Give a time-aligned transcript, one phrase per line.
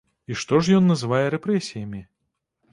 [0.31, 2.05] І што ж ён называе рэпрэсіямі?